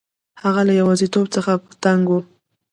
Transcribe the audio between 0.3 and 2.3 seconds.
هغه له یوازیتوب څخه تنګ شو.